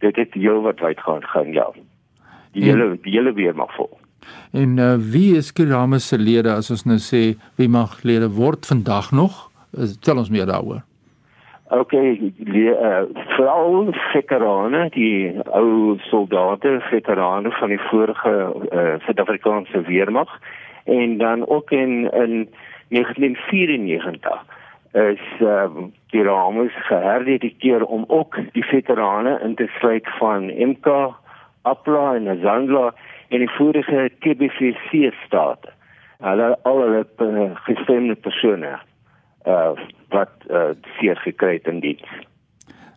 Dit 0.00 0.16
het 0.16 0.34
heel 0.34 0.62
wat 0.64 0.80
wyd 0.80 1.00
gaan 1.00 1.22
gaan 1.22 1.52
ja. 1.52 1.66
Die 2.52 2.62
En- 2.62 2.68
hele 2.68 2.98
die 3.02 3.12
hele 3.12 3.32
weer 3.32 3.54
mag 3.54 3.74
vol. 3.76 3.97
En 4.52 4.76
uh, 4.78 4.94
wie 5.12 5.36
is 5.36 5.52
Kuramus 5.52 6.08
se 6.08 6.18
lede 6.18 6.52
as 6.52 6.70
ons 6.70 6.84
nou 6.84 6.98
sê 6.98 7.36
wie 7.56 7.68
mag 7.68 8.02
lede 8.02 8.30
word 8.32 8.66
vandag 8.66 9.10
nog? 9.12 9.48
Uh, 9.76 9.90
tel 10.00 10.18
ons 10.18 10.30
meer 10.30 10.46
daaroor. 10.46 10.84
Okay, 11.68 12.32
die 12.36 12.70
uh, 12.72 13.04
veral 13.36 13.90
veterane, 14.12 14.86
die 14.94 15.34
ou 15.52 15.98
soldate, 16.08 16.78
veterane 16.88 17.52
van 17.58 17.68
die 17.68 17.80
vorige 17.90 18.32
uh, 18.72 18.94
Suid-Afrikaanse 19.04 19.82
weermag 19.84 20.32
en 20.88 21.18
dan 21.18 21.44
ook 21.48 21.70
in 21.70 22.08
in 22.12 22.48
1994 22.88 24.44
is 24.92 25.20
uh, 25.40 25.68
die 26.10 26.22
rames 26.22 26.72
geherdedikeer 26.72 27.84
om 27.84 28.04
ook 28.06 28.38
die 28.52 28.64
veterane 28.64 29.40
in 29.44 29.54
te 29.54 29.66
sluit 29.78 30.08
van 30.18 30.44
MK, 30.44 30.86
APLA 31.70 32.14
en 32.16 32.28
Azangla 32.32 32.92
en 33.28 33.44
die 33.44 33.50
vorige 33.56 34.08
TBVC 34.24 35.12
state. 35.26 35.72
Hulle 36.24 36.54
al 36.66 36.80
hulle 36.82 37.02
uh, 37.22 37.50
gestemde 37.68 38.14
persone 38.14 38.78
uh 39.46 39.72
wat 40.12 40.48
uh 40.50 40.72
seer 40.96 41.16
gekry 41.24 41.58
het 41.58 41.68
in 41.68 41.80
diens. 41.80 42.14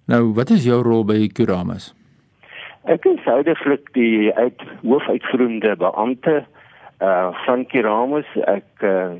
Nou, 0.08 0.34
wat 0.34 0.50
is 0.50 0.64
jou 0.66 0.82
rol 0.84 1.04
by 1.06 1.28
Kuramus? 1.28 1.92
Ek 2.90 3.06
is 3.06 3.22
huidigelik 3.28 3.92
die 3.94 4.32
uit 4.34 4.64
hoofuitvoerende 4.82 5.76
beampte 5.78 6.42
uh 7.00 7.30
van 7.46 7.68
Keramus. 7.70 8.28
Ek 8.48 8.88
uh 8.88 9.20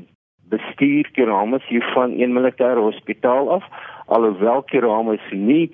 bestuur 0.52 1.08
Keramus 1.16 1.64
hier 1.68 1.84
van 1.94 2.18
een 2.18 2.34
militêre 2.34 2.80
hospitaal 2.80 3.50
af. 3.60 3.64
Alhoewel 4.06 4.62
Keramus 4.62 5.24
nie 5.30 5.70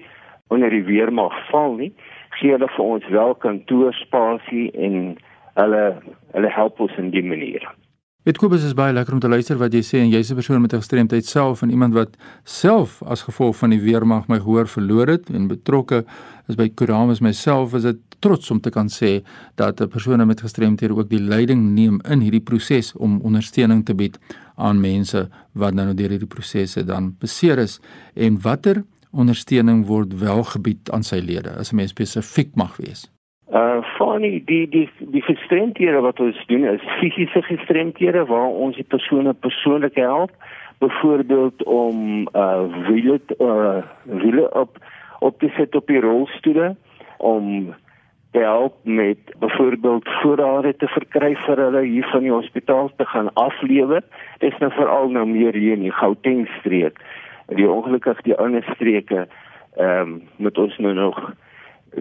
onder 0.48 0.70
die 0.70 0.84
weermag 0.84 1.34
val 1.50 1.74
nie, 1.76 1.90
gee 2.30 2.50
hulle 2.50 2.68
vir 2.76 2.84
ons 2.84 3.08
wel 3.08 3.34
kantoorspasie 3.34 4.70
en 4.72 5.18
hulle 5.54 5.84
hulle 6.32 6.50
help 6.54 6.80
ons 6.80 6.96
in 6.98 7.10
die 7.10 7.24
manier. 7.24 7.64
Dit 8.28 8.36
Kobus 8.36 8.64
is 8.66 8.74
baie 8.76 8.92
lekker 8.92 9.14
om 9.16 9.20
te 9.24 9.28
luister 9.30 9.56
wat 9.56 9.72
jy 9.72 9.80
sê 9.86 10.00
en 10.02 10.10
jy's 10.10 10.30
'n 10.30 10.36
persoon 10.36 10.60
met 10.60 10.72
'n 10.72 10.82
gestremdheid 10.82 11.24
self 11.24 11.62
en 11.62 11.70
iemand 11.70 11.94
wat 11.94 12.16
self 12.44 13.02
as 13.06 13.22
gevolg 13.22 13.56
van 13.56 13.70
die 13.70 13.80
weermag 13.80 14.28
my 14.28 14.38
gehoor 14.38 14.68
verloor 14.68 15.06
het 15.06 15.30
en 15.30 15.48
betrokke 15.48 16.04
is 16.48 16.56
by 16.56 16.68
Kuramus 16.68 17.20
myself 17.20 17.74
is 17.74 17.82
dit 17.82 17.96
trots 18.20 18.50
om 18.50 18.60
te 18.60 18.70
kan 18.70 18.88
sê 18.88 19.24
dat 19.54 19.80
'n 19.80 19.88
persoon 19.88 20.26
met 20.26 20.40
gestremdhede 20.40 20.96
ook 20.96 21.08
die 21.08 21.22
leiding 21.22 21.74
neem 21.74 22.00
in 22.10 22.20
hierdie 22.20 22.44
proses 22.44 22.92
om 22.96 23.20
ondersteuning 23.22 23.84
te 23.84 23.94
bied 23.94 24.18
aan 24.56 24.80
mense 24.80 25.28
wat 25.54 25.74
nou 25.74 25.94
deur 25.94 26.10
hierdie 26.10 26.34
prosesse 26.34 26.84
dan 26.84 27.16
beseer 27.18 27.58
is 27.58 27.80
en 28.14 28.40
watter 28.40 28.84
ondersteuning 29.12 29.86
word 29.86 30.20
wel 30.20 30.42
gebied 30.44 30.90
aan 30.90 31.02
sy 31.02 31.20
lede 31.24 31.50
as 31.58 31.72
'n 31.72 31.76
mens 31.76 31.90
spesifiek 31.90 32.54
mag 32.54 32.76
wees. 32.76 33.08
Uh 33.52 33.82
funny 33.96 34.42
die 34.44 34.68
die 34.68 34.90
die 34.98 35.22
gestremdhede 35.22 36.00
wat 36.00 36.20
ons 36.20 36.46
doen 36.46 36.64
is 36.64 36.80
fisiese 37.00 37.42
gestremdhede 37.42 38.24
waar 38.26 38.48
ons 38.48 38.76
die 38.76 38.84
persone 38.84 39.32
persoonlik 39.32 39.94
help 39.94 40.30
byvoorbeeld 40.78 41.62
om 41.64 42.28
uh 42.32 42.62
wiele 42.88 43.20
uh 43.38 43.82
wiele 44.04 44.54
op 44.54 44.78
op 45.18 45.38
te 45.38 45.48
sit 45.56 45.74
op 45.74 45.86
die 45.86 46.00
rolstoele 46.00 46.76
om 47.16 47.74
te 48.30 48.38
help 48.38 48.74
met 48.82 49.18
byvoorbeeld 49.38 50.08
voorrade 50.22 50.76
te 50.76 50.86
verkry 50.86 51.34
vir 51.46 51.56
hulle 51.56 51.82
hier 51.82 52.08
van 52.12 52.22
die 52.22 52.32
hospitaal 52.32 52.90
te 52.96 53.04
gaan 53.04 53.32
aflewer 53.34 54.04
dis 54.38 54.58
nou 54.58 54.70
veral 54.72 55.08
nou 55.08 55.26
meer 55.26 55.56
hier 55.56 55.72
in 55.72 55.86
die 55.88 55.96
Gauteng 56.02 56.44
streek 56.60 57.00
die 57.56 57.70
ongelukkig 57.70 58.22
die 58.22 58.36
ander 58.36 58.64
streke 58.74 59.26
ehm 59.76 60.00
um, 60.00 60.22
moet 60.36 60.58
ons 60.58 60.78
nou 60.78 60.94
nog 60.94 61.32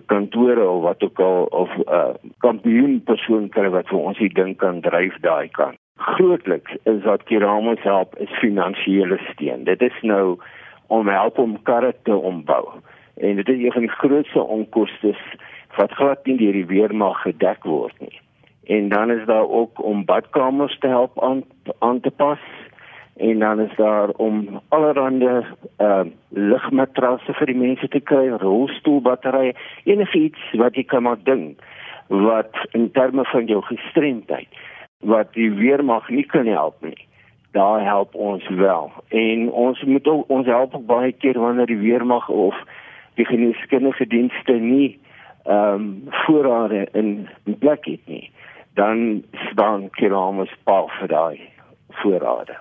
kantore 0.05 0.69
of 0.69 0.81
wat 0.83 1.03
ook 1.03 1.19
al 1.19 1.43
of 1.43 1.69
'n 1.77 1.83
uh, 1.91 2.13
kampioen 2.37 3.03
persoon 3.03 3.49
kry 3.49 3.69
wat 3.69 3.87
vir 3.87 3.99
ons 3.99 4.17
die 4.17 4.33
ding 4.33 4.55
kan 4.57 4.81
dryf 4.81 5.15
daai 5.21 5.49
kant. 5.49 5.77
grootliks 5.97 6.73
is 6.83 7.03
wat 7.03 7.23
Kiramus 7.23 7.81
help 7.81 8.15
is 8.15 8.39
finansiële 8.39 9.19
steun. 9.31 9.63
Dit 9.63 9.81
is 9.81 10.01
nou 10.01 10.37
om 10.87 11.07
help 11.07 11.37
om 11.37 11.61
karre 11.63 11.93
te 12.03 12.15
ombou. 12.15 12.67
En 13.17 13.35
dit 13.35 13.49
is 13.49 13.63
een 13.63 13.71
van 13.71 13.81
die 13.81 13.97
grootste 13.97 14.41
onkoste 14.41 15.15
wat 15.75 15.91
glad 15.91 16.25
nie 16.25 16.37
deur 16.37 16.53
die 16.53 16.65
weermag 16.65 17.21
gedek 17.21 17.63
word 17.63 17.93
nie. 17.99 18.21
En 18.63 18.89
dan 18.89 19.11
is 19.11 19.25
daar 19.25 19.49
ook 19.49 19.83
om 19.83 20.05
badkamers 20.05 20.79
te 20.79 20.87
help 20.87 21.23
aan 21.23 21.43
aan 21.79 21.99
te 21.99 22.11
pas 22.11 22.39
en 23.17 23.39
dan 23.39 23.59
is 23.59 23.75
daar 23.75 24.09
om 24.09 24.61
allerlei 24.69 25.45
uh 25.77 26.03
ligmatrasse 26.29 27.33
vir 27.33 27.45
die 27.45 27.57
mense 27.57 27.87
te 27.87 27.99
kry, 27.99 28.27
rolstoelbatterye, 28.29 29.53
enigiets 29.83 30.51
wat 30.53 30.75
jy 30.75 30.83
kan 30.83 31.03
maar 31.03 31.19
dink 31.23 31.61
wat 32.07 32.55
in 32.71 32.91
terme 32.91 33.25
van 33.25 33.45
jou 33.45 33.61
gestremdheid 33.61 34.47
wat 34.99 35.33
die 35.33 35.51
weermag 35.51 36.09
nie 36.09 36.25
kan 36.25 36.45
help 36.45 36.81
nie. 36.81 37.07
Daar 37.51 37.83
help 37.83 38.15
ons 38.15 38.47
wel. 38.49 38.91
En 39.07 39.51
ons 39.51 39.83
moet 39.83 40.07
ook 40.07 40.29
ons 40.29 40.45
help 40.45 40.75
ook 40.75 40.85
baie 40.85 41.11
keer 41.11 41.39
wanneer 41.39 41.65
die 41.65 41.77
weermag 41.77 42.29
of 42.29 42.55
die 43.15 43.25
geneeskundige 43.25 44.07
dienste 44.07 44.53
nie 44.53 44.99
ehm 45.43 45.73
um, 45.73 46.03
voorrade 46.09 46.87
in, 46.91 47.27
plek 47.59 47.85
het 47.85 48.05
nie. 48.05 48.31
Dan 48.73 49.23
staan 49.31 49.89
Kiramus 49.89 50.53
paal 50.63 50.89
vir 50.99 51.07
daai 51.07 51.39
voorrade. 51.89 52.57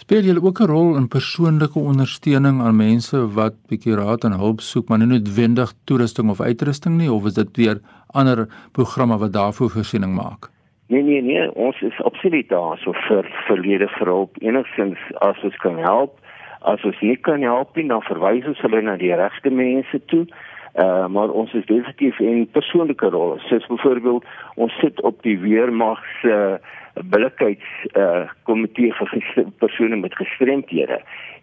Speel 0.00 0.24
julle 0.24 0.42
ook 0.42 0.60
'n 0.60 0.70
rol 0.74 0.96
in 0.96 1.08
persoonlike 1.08 1.78
ondersteuning 1.78 2.60
aan 2.60 2.76
mense 2.76 3.18
wat 3.38 3.54
bietjie 3.68 3.94
raad 3.94 4.24
en 4.24 4.32
hulp 4.32 4.60
soek, 4.60 4.88
maar 4.88 4.98
nie 4.98 5.06
noodwendig 5.06 5.72
toerusting 5.84 6.30
of 6.30 6.40
uitrusting 6.40 6.94
nie, 6.96 7.12
of 7.12 7.26
is 7.26 7.34
dit 7.34 7.56
weer 7.56 7.80
ander 8.06 8.48
programme 8.72 9.18
wat 9.18 9.32
daarvoor 9.32 9.70
voorsiening 9.70 10.14
maak? 10.14 10.48
Nee 10.86 11.02
nee 11.02 11.22
nee, 11.22 11.54
ons 11.54 11.80
is 11.80 12.00
absoluut 12.02 12.48
daar 12.48 12.78
so 12.78 12.92
vir 12.92 13.24
verlede 13.46 13.88
hulp. 13.98 14.30
Enigstens 14.38 14.98
as 15.18 15.42
ons 15.42 15.56
kan 15.56 15.76
help, 15.78 16.18
as 16.60 16.84
ons 16.84 17.00
nie 17.00 17.16
kan 17.16 17.42
help 17.42 17.76
nie, 17.76 17.88
dan 17.88 18.02
verwys 18.02 18.46
ons 18.46 18.60
hulle 18.60 18.82
na 18.82 18.96
die 18.96 19.14
regte 19.14 19.50
mense 19.50 20.00
toe. 20.06 20.26
Uh, 20.74 21.06
maar 21.06 21.30
ons 21.30 21.52
is 21.52 21.66
definitief 21.66 22.18
in 22.18 22.48
persoonlike 22.50 23.06
rolle. 23.06 23.38
Soos 23.38 23.66
byvoorbeeld 23.66 24.24
ons 24.54 24.72
sit 24.78 25.00
op 25.02 25.22
die 25.22 25.38
weermag 25.38 25.98
se 26.20 26.30
uh, 26.30 27.02
billikheids 27.10 27.66
uh, 27.92 28.28
komitee 28.42 28.94
vir 28.94 29.48
persone 29.58 29.96
met 29.96 30.14
gestremthede. 30.14 31.00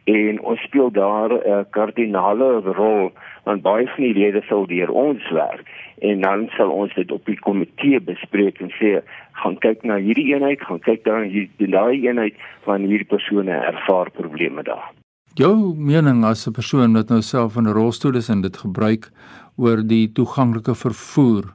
En 0.07 0.39
ons 0.41 0.62
speel 0.62 0.91
daar 0.91 1.34
'n 1.34 1.50
uh, 1.50 1.60
kardinale 1.69 2.62
rol 2.63 3.12
want 3.43 3.62
baie 3.62 3.88
van 3.88 4.03
die 4.03 4.13
lede 4.13 4.41
sal 4.48 4.65
deur 4.65 4.91
ons 4.91 5.29
werk. 5.29 5.67
En 6.00 6.22
dan 6.22 6.48
sal 6.50 6.69
ons 6.69 6.93
dit 6.93 7.12
op 7.12 7.25
die 7.25 7.39
komitee 7.39 8.00
bespreek 8.01 8.60
en 8.60 8.72
sê 8.79 9.01
gaan 9.31 9.57
kyk 9.57 9.84
na 9.84 9.96
hierdie 9.96 10.34
eenheid 10.34 10.62
gaan 10.62 10.79
kyk 10.79 11.03
dan 11.03 11.22
hierdie 11.22 11.72
daai 11.72 12.07
eenheid 12.07 12.36
van 12.63 12.81
hierdie 12.81 13.12
persone 13.15 13.51
ervaar 13.51 14.12
probleme 14.12 14.63
daar 14.63 14.97
jou 15.38 15.75
mening 15.75 16.24
as 16.25 16.48
'n 16.48 16.53
persoon 16.53 16.94
wat 16.94 17.10
nou 17.10 17.22
self 17.22 17.58
in 17.58 17.67
'n 17.67 17.74
rolstoel 17.74 18.15
is 18.15 18.29
en 18.29 18.41
dit 18.41 18.58
gebruik 18.58 19.12
oor 19.58 19.84
die 19.84 20.08
toeganklike 20.12 20.75
vervoer 20.75 21.53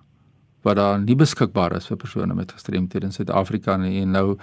wat 0.62 0.77
daar 0.77 1.01
nie 1.01 1.17
beskikbaar 1.17 1.77
is 1.77 1.87
vir 1.87 1.97
persone 1.97 2.35
met 2.35 2.53
gestremthede 2.53 3.07
in 3.07 3.12
Suid-Afrika 3.12 3.77
nie 3.77 4.03
en 4.03 4.11
nou 4.11 4.39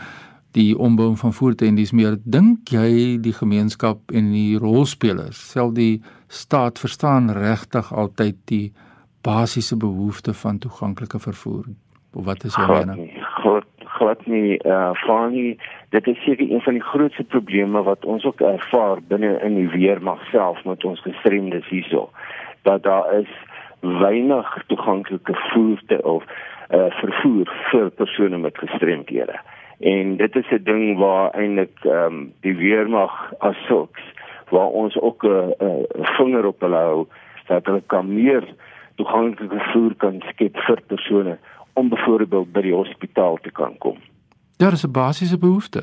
die 0.52 0.78
ombou 0.78 1.16
van 1.16 1.34
voertuie 1.34 1.70
en 1.70 1.76
dis 1.76 1.92
meer 1.92 2.18
dink 2.26 2.72
jy 2.74 3.18
die 3.22 3.34
gemeenskap 3.34 4.00
en 4.12 4.32
die 4.32 4.58
rolspelers 4.58 5.52
self 5.52 5.74
die 5.74 6.02
staat 6.28 6.80
verstaan 6.80 7.30
regtig 7.30 7.94
altyd 7.94 8.36
die 8.46 8.74
basiese 9.22 9.78
behoefte 9.78 10.34
van 10.34 10.60
toeganklike 10.60 11.20
vervoer? 11.20 11.66
Of 12.14 12.26
wat 12.26 12.44
is 12.44 12.56
jou 12.56 12.68
mening? 12.68 13.12
God 13.44 13.66
God 14.00 14.26
nie 14.28 14.58
eh 14.58 14.72
uh, 14.72 14.94
funny 15.06 15.58
dit 15.90 16.08
is 16.08 16.24
seker 16.24 16.52
een 16.52 16.62
van 16.62 16.74
die 16.74 16.84
grootste 16.84 17.24
probleme 17.24 17.82
wat 17.84 18.06
ons 18.06 18.26
ook 18.26 18.42
ervaar 18.42 19.02
binne 19.08 19.40
in 19.42 19.56
die 19.56 19.70
weermag 19.70 20.22
self 20.32 20.64
met 20.64 20.84
ons 20.84 21.02
gestremdes 21.02 21.68
hierso 21.68 22.10
dat 22.62 22.84
daar 22.84 23.14
is 23.14 23.32
weinig 23.80 24.64
toeganklike 24.68 25.34
voertuie 25.34 26.04
of 26.04 26.24
uh, 26.70 26.86
vervoer 27.02 27.50
vir 27.72 27.90
persone 27.90 28.38
met 28.38 28.58
gestremdhede. 28.58 29.40
En 29.80 30.18
dit 30.18 30.36
is 30.36 30.50
'n 30.52 30.64
ding 30.64 30.98
waar 30.98 31.32
eintlik 31.32 31.78
ehm 31.82 32.06
um, 32.06 32.34
die 32.42 32.56
weermag 32.56 33.34
as 33.40 33.66
sulks 33.66 34.02
waar 34.50 34.68
ons 34.68 35.00
ook 35.00 35.24
'n 35.24 35.28
uh, 35.28 35.68
uh, 35.68 35.84
vinger 36.18 36.46
op 36.46 36.60
hulle 36.60 36.76
hou 36.76 37.08
dat 37.48 37.66
hulle 37.66 37.84
kan 37.86 38.14
meer 38.14 38.44
toeganklike 38.96 39.60
vervoer 39.60 39.96
kan 39.96 40.22
skep 40.28 40.58
vir 40.58 40.82
persone 40.88 41.38
om 41.74 41.90
byvoorbeeld 41.90 42.52
by 42.52 42.62
die 42.62 42.74
hospitaal 42.74 43.38
te 43.42 43.52
kan 43.52 43.78
kom. 43.78 43.98
Ja, 44.62 44.70
dis 44.70 44.84
'n 44.86 44.92
basiese 44.92 45.38
behoefte. 45.38 45.82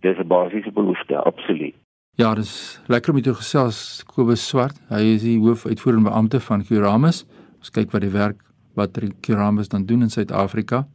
Dis 0.00 0.18
'n 0.18 0.26
basiese 0.26 0.72
behoefte, 0.72 1.16
absoluut. 1.22 1.74
Ja, 2.14 2.34
dis 2.34 2.82
lekker 2.86 3.12
om 3.12 3.18
jou 3.18 3.34
gesels 3.34 4.04
Kobus 4.14 4.48
Swart. 4.48 4.80
Hy 4.88 5.00
is 5.00 5.22
die 5.22 5.38
hoofuitvoerende 5.38 6.10
beampte 6.10 6.40
van 6.40 6.64
Curamus. 6.64 7.26
Ons 7.58 7.70
kyk 7.70 7.90
wat 7.90 8.00
die 8.00 8.10
werk 8.10 8.40
wat 8.74 8.98
Curamus 9.20 9.68
dan 9.68 9.86
doen 9.86 10.00
in 10.00 10.10
Suid-Afrika. 10.10 10.86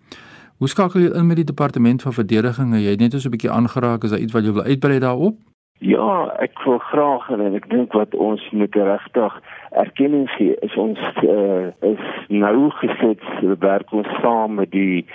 Hoe 0.57 0.67
skakel 0.67 1.01
jy 1.01 1.11
in 1.15 1.27
met 1.27 1.35
die 1.35 1.45
departement 1.45 2.01
van 2.01 2.13
verdediging? 2.13 2.75
Jy 2.75 2.89
het 2.89 2.99
net 2.99 3.13
so 3.13 3.27
'n 3.27 3.31
bietjie 3.31 3.51
aangeraak, 3.51 4.03
is 4.03 4.09
daar 4.09 4.19
iets 4.19 4.33
wat 4.33 4.43
jy 4.43 4.51
wil 4.51 4.63
uitbrei 4.63 4.99
daarop? 4.99 5.35
Ja, 5.79 6.33
ek 6.39 6.59
wil 6.65 6.77
graag 6.77 7.29
en 7.29 7.55
ek 7.55 7.69
dink 7.69 7.93
wat 7.93 8.15
ons 8.15 8.51
moet 8.51 8.75
regtig 8.75 9.41
erkenning 9.69 10.29
gee 10.29 10.55
is 10.61 10.75
ons 10.75 10.99
uh, 11.23 11.71
is 11.79 12.03
nou 12.27 12.69
gesit 12.69 13.21
werk 13.59 13.91
ons 13.91 14.07
saam 14.21 14.53
met 14.55 14.71
die 14.71 15.05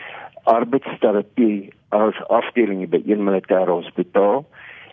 arbeidsterapie 0.43 1.71
as 1.89 2.15
afdeling 2.29 2.89
by 2.91 3.03
een 3.07 3.25
militêre 3.25 3.71
hospitaal 3.71 4.45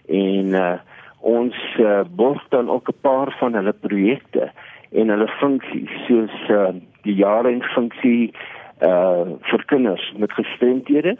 en 0.07 0.55
uh, 0.57 0.73
ons 1.19 1.55
uh, 1.79 2.01
borg 2.09 2.43
dan 2.49 2.69
ook 2.69 2.89
'n 2.89 3.01
paar 3.01 3.35
van 3.39 3.53
hulle 3.53 3.73
projekte 3.73 4.51
en 4.91 5.09
hulle 5.09 5.27
funksies 5.27 5.93
soos 6.07 6.35
uh, 6.49 6.73
die 7.01 7.15
jare 7.15 7.49
en 7.51 7.63
funksie 7.63 8.33
uh 8.81 9.25
vir 9.49 9.63
kinders 9.65 10.13
met 10.17 10.31
gestremdhede 10.31 11.17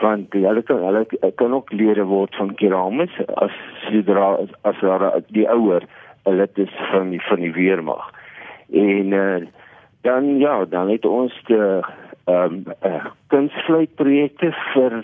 want 0.00 0.32
hulle 0.32 0.62
kan 0.62 0.82
hulle 0.84 1.32
kan 1.34 1.54
ook 1.54 1.72
lede 1.72 2.04
word 2.04 2.34
van 2.36 2.54
keramis 2.54 3.14
as 3.34 3.56
sodra 3.86 4.36
as 4.62 4.78
hulle 4.80 5.24
die 5.28 5.48
ouer 5.48 5.82
hulle 6.24 6.48
dit 6.54 6.66
is 6.66 6.74
van 6.90 7.10
die 7.10 7.22
van 7.28 7.40
die 7.40 7.52
weermag. 7.52 8.10
En 8.70 9.12
uh, 9.12 9.42
dan 10.00 10.38
ja 10.38 10.64
dan 10.64 10.90
het 10.90 11.06
ons 11.06 11.34
die 11.46 11.58
ehm 12.24 12.54
um, 12.54 12.64
uh, 12.86 13.04
kunstvlei-projekte 13.26 14.52
vir 14.72 14.98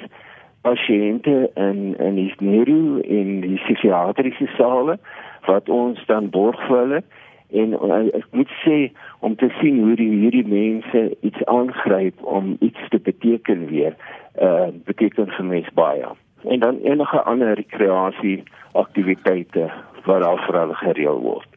pasiënte 0.66 1.50
in 1.54 1.96
in 1.98 2.14
die 2.14 2.34
neuro 2.38 3.00
en 3.00 3.40
die 3.40 3.56
psigiatriese 3.64 4.46
sale 4.56 4.98
wat 5.46 5.68
ons 5.68 6.04
dan 6.06 6.30
borg 6.30 6.60
vir 6.66 6.78
hulle. 6.78 7.02
En 7.48 7.74
uh, 7.78 8.00
ek 8.18 8.26
moet 8.36 8.52
sê 8.62 8.78
om 9.24 9.34
te 9.40 9.48
sien 9.60 9.80
hoe 9.82 9.96
die 9.96 10.10
hierdie 10.20 10.46
mense 10.46 11.04
iets 11.26 11.44
aangryp 11.44 12.22
om 12.22 12.56
iets 12.60 12.88
te 12.92 13.00
beteken 13.10 13.66
weer 13.72 13.96
uh 14.42 14.68
beteken 14.84 15.32
vir 15.36 15.44
mense 15.44 15.74
baie. 15.74 16.14
En 16.46 16.60
dan 16.60 16.78
enige 16.86 17.22
ander 17.22 17.54
rekreasie 17.54 18.42
aktiwiteite 18.72 19.70
wat 20.04 20.22
al 20.22 20.38
vir 20.46 20.60
hulle 20.60 20.78
gereël 20.84 21.20
word. 21.24 21.48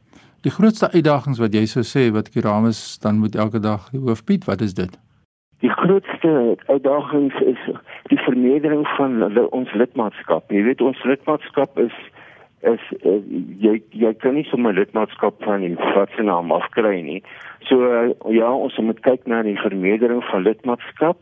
Die 0.41 0.52
grootste 0.52 0.89
uitdagings 0.89 1.39
wat 1.39 1.54
jy 1.54 1.67
sou 1.69 1.84
sê 1.86 2.10
wat 2.15 2.34
Kiramus 2.34 2.97
dan 3.04 3.21
moet 3.21 3.36
elke 3.36 3.60
dag 3.62 3.91
hoof 3.93 4.26
bied 4.26 4.47
wat 4.50 4.65
is 4.65 4.74
dit 4.74 4.97
Die 5.62 5.69
grootste 5.69 6.58
uitdagings 6.65 7.36
is 7.45 7.60
die 8.10 8.17
vernedering 8.17 8.88
van 8.97 9.21
ons 9.54 9.74
lidmaatskap. 9.78 10.50
Jy 10.50 10.63
weet 10.65 10.82
ons 10.82 11.04
lidmaatskap 11.06 11.78
is 11.82 11.93
is 12.65 12.82
uh, 13.10 13.17
jy 13.62 13.80
jy 13.97 14.12
kan 14.21 14.36
nie 14.38 14.45
sommer 14.50 14.74
lidmaatskap 14.78 15.38
van 15.45 15.63
die 15.65 15.74
watse 15.95 16.21
naam 16.26 16.54
afkry 16.54 17.00
nie. 17.06 17.21
So 17.69 17.89
uh, 17.89 18.10
ja, 18.34 18.50
ons 18.54 18.78
moet 18.82 19.02
kyk 19.06 19.26
na 19.30 19.41
die 19.45 19.58
vernedering 19.58 20.21
van 20.30 20.45
lidmaatskap. 20.45 21.17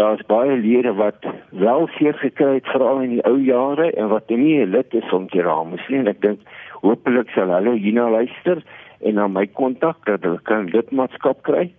Daar's 0.00 0.24
baie 0.28 0.56
lede 0.60 0.92
wat 0.98 1.24
wel 1.52 1.88
seer 1.96 2.16
gekry 2.20 2.58
het 2.58 2.68
veral 2.72 3.04
in 3.04 3.16
die 3.16 3.24
ou 3.28 3.36
jare 3.40 3.90
en 3.92 4.08
wat 4.12 4.28
nie 4.32 4.60
'n 4.64 4.72
lid 4.76 4.94
is 4.94 5.12
om 5.12 5.28
te 5.28 5.44
raam. 5.44 5.72
Miskien 5.76 6.08
ek 6.08 6.20
dink 6.20 6.40
hopelik 6.80 7.32
sal 7.36 7.52
hulle 7.52 7.76
hierna 7.76 8.08
luister 8.10 8.64
en 9.00 9.14
na 9.14 9.28
my 9.28 9.46
kontak 9.46 10.04
dat 10.04 10.24
hulle 10.24 10.40
kan 10.42 10.72
lidmaatskap 10.72 11.42
kry 11.42 11.70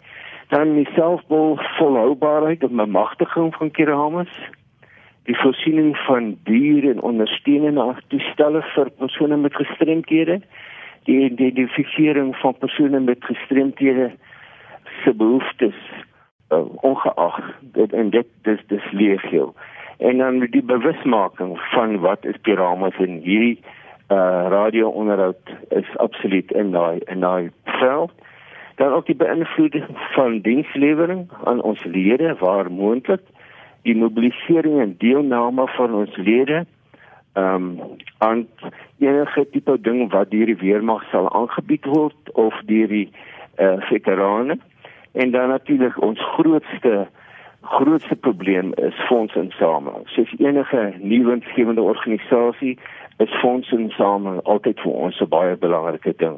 dan 0.47 0.73
die 0.73 0.87
selfbou 0.93 1.57
volhoubaarheid 1.77 2.63
en 2.63 2.75
bemagtiging 2.75 3.55
van 3.55 3.71
keramis 3.71 4.33
die 5.25 5.37
voorsiening 5.37 5.95
van 5.97 6.35
diere 6.43 6.91
en 6.93 7.01
ondersteunende 7.01 7.95
toestelle 8.13 8.61
vir 8.75 8.89
persone 8.99 9.37
met 9.37 9.55
gestremthede. 9.57 10.41
Die 11.09 11.19
identifisering 11.29 12.35
van 12.41 12.57
persone 12.57 12.99
met 12.99 13.25
gestremthede 13.25 14.11
se 15.03 15.13
behoeftes 15.13 15.79
uh, 16.53 16.61
ongeag 16.81 17.39
dit 17.61 17.93
en 17.93 18.09
dit 18.09 18.27
dis 18.41 18.61
dis 18.67 18.91
legio. 18.91 19.53
En 19.97 20.17
dan 20.17 20.39
die 20.39 20.63
bewusmaking 20.63 21.57
van 21.73 21.99
wat 21.99 22.25
is 22.25 22.37
keramis 22.41 22.97
en 22.97 23.17
hierdie 23.25 23.57
uh, 24.11 24.17
radio 24.49 24.89
onderhoud 24.89 25.55
is 25.69 25.97
absoluut 25.97 26.51
in 26.51 26.71
daai 26.71 26.99
in 27.05 27.19
daai 27.19 27.51
veld 27.63 28.13
dan 28.75 28.93
ook 28.93 29.05
die 29.05 29.15
beïnvloeding 29.15 29.85
van 30.15 30.39
dienslewering 30.41 31.27
aan 31.43 31.61
ons 31.61 31.83
lede 31.83 32.35
waar 32.39 32.71
moontlik 32.71 33.21
die 33.81 33.95
mobilisering 33.95 34.79
en 34.81 34.95
deelname 34.97 35.67
van 35.67 35.93
ons 35.93 36.15
lede 36.15 36.65
ehm 37.33 37.55
um, 37.55 37.79
aan 38.17 38.47
enige 38.99 39.47
tipe 39.51 39.81
ding 39.81 40.11
wat 40.11 40.31
deur 40.31 40.45
die 40.45 40.61
weermag 40.61 41.03
sal 41.11 41.27
aangebied 41.33 41.85
word 41.85 42.31
of 42.33 42.61
deur 42.65 42.87
die 42.87 43.09
eh 43.55 43.65
uh, 43.65 43.81
veterane 43.89 44.57
en 45.11 45.31
dan 45.31 45.47
natuurlik 45.49 46.01
ons 46.01 46.19
grootste 46.19 47.07
grootste 47.61 48.15
probleem 48.15 48.73
is 48.73 48.93
fondsinsameling. 49.07 50.03
Soos 50.05 50.33
enige 50.37 50.93
nuwensgewende 50.97 51.81
organisasie 51.81 52.77
is 53.17 53.39
fondsinsameling 53.41 54.41
altyd 54.43 54.79
vir 54.79 54.91
ons 54.91 55.21
'n 55.21 55.29
baie 55.29 55.55
belangrike 55.55 56.13
ding. 56.17 56.37